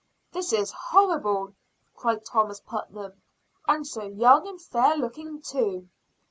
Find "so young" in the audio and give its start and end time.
3.85-4.47